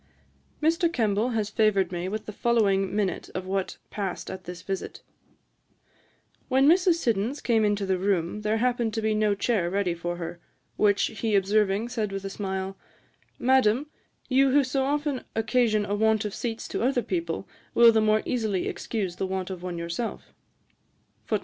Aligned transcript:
Mr. 0.63 0.91
Kemble 0.91 1.29
has 1.35 1.51
favoured 1.51 1.91
me 1.91 2.09
with 2.09 2.25
the 2.25 2.31
following 2.33 2.95
minute 2.95 3.29
of 3.35 3.45
what 3.45 3.77
passed 3.91 4.31
at 4.31 4.45
this 4.45 4.63
visit: 4.63 5.03
'When 6.49 6.65
Mrs. 6.67 6.95
Siddons 6.95 7.39
came 7.39 7.63
into 7.63 7.85
the 7.85 7.99
room, 7.99 8.41
there 8.41 8.57
happened 8.57 8.95
to 8.95 9.01
be 9.03 9.13
no 9.13 9.35
chair 9.35 9.69
ready 9.69 9.93
for 9.93 10.15
her, 10.15 10.39
which 10.75 11.03
he 11.19 11.35
observing, 11.35 11.87
said 11.89 12.11
with 12.11 12.25
a 12.25 12.31
smile, 12.31 12.75
"Madam, 13.37 13.91
you 14.27 14.49
who 14.49 14.63
so 14.63 14.85
often 14.85 15.23
occasion 15.35 15.85
a 15.85 15.93
want 15.93 16.25
of 16.25 16.33
seats 16.33 16.67
to 16.69 16.81
other 16.81 17.03
people, 17.03 17.47
will 17.75 17.91
the 17.91 18.01
more 18.01 18.23
easily 18.25 18.67
excuse 18.67 19.17
the 19.17 19.27
want 19.27 19.51
of 19.51 19.61
one 19.61 19.77
yourself." 19.77 20.33